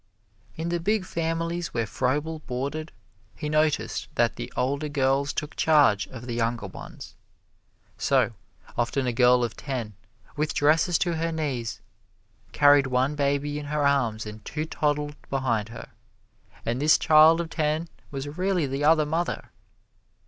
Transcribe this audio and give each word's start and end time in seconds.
In 0.55 0.69
the 0.69 0.79
big 0.79 1.05
families 1.05 1.75
where 1.75 1.85
Froebel 1.85 2.39
boarded, 2.47 2.91
he 3.35 3.49
noticed 3.49 4.07
that 4.15 4.35
the 4.35 4.51
older 4.57 4.89
girls 4.89 5.31
took 5.31 5.55
charge 5.55 6.07
of 6.07 6.25
the 6.25 6.33
younger 6.33 6.65
ones. 6.65 7.13
So, 7.99 8.33
often 8.75 9.05
a 9.05 9.13
girl 9.13 9.43
of 9.43 9.55
ten, 9.55 9.93
with 10.35 10.55
dresses 10.55 10.97
to 10.97 11.17
her 11.17 11.31
knees, 11.31 11.81
carried 12.51 12.87
one 12.87 13.13
baby 13.13 13.59
in 13.59 13.65
her 13.65 13.85
arms 13.85 14.25
and 14.25 14.43
two 14.43 14.65
toddled 14.65 15.15
behind 15.29 15.69
her, 15.69 15.89
and 16.65 16.81
this 16.81 16.97
child 16.97 17.39
of 17.39 17.51
ten 17.51 17.87
was 18.09 18.27
really 18.39 18.65
the 18.65 18.83
other 18.83 19.05
mother. 19.05 19.51